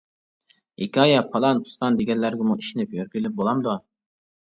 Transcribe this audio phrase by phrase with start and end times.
[0.43, 3.81] -ھېكايە، پالان-پۇستان دېگەنلەرگىمۇ ئىشىنىپ يۈرگىلى بولامدۇ.